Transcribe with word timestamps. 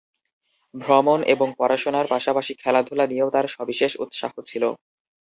ভ্রমণ 0.73 1.19
এবং 1.33 1.47
পড়াশোনার 1.59 2.05
পাশাপাশি 2.13 2.53
খেলাধূলা 2.61 3.05
নিয়েও 3.07 3.33
তার 3.35 3.45
সবিশেষ 3.55 3.91
উৎসাহ 4.03 4.31
ছিল। 4.41 4.63